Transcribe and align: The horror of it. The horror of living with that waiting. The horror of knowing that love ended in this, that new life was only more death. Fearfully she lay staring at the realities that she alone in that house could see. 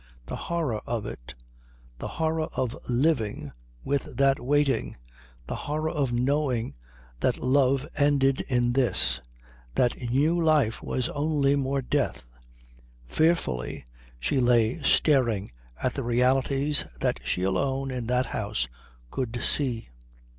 The 0.25 0.35
horror 0.35 0.81
of 0.87 1.05
it. 1.05 1.35
The 1.99 2.07
horror 2.07 2.47
of 2.55 2.75
living 2.89 3.51
with 3.83 4.17
that 4.17 4.39
waiting. 4.39 4.95
The 5.45 5.53
horror 5.53 5.91
of 5.91 6.11
knowing 6.11 6.73
that 7.19 7.37
love 7.37 7.85
ended 7.95 8.41
in 8.49 8.73
this, 8.73 9.21
that 9.75 10.09
new 10.11 10.41
life 10.43 10.81
was 10.81 11.07
only 11.09 11.55
more 11.55 11.83
death. 11.83 12.23
Fearfully 13.05 13.85
she 14.19 14.39
lay 14.39 14.81
staring 14.81 15.51
at 15.79 15.93
the 15.93 16.01
realities 16.03 16.83
that 16.99 17.19
she 17.23 17.43
alone 17.43 17.91
in 17.91 18.07
that 18.07 18.25
house 18.25 18.67
could 19.11 19.39
see. 19.43 19.89